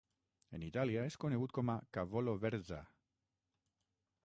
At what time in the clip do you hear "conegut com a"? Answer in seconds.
1.25-1.77